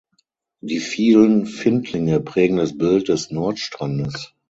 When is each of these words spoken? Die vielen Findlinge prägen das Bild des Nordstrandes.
Die 0.61 0.79
vielen 0.79 1.45
Findlinge 1.45 2.19
prägen 2.21 2.57
das 2.57 2.75
Bild 2.75 3.07
des 3.07 3.29
Nordstrandes. 3.29 4.33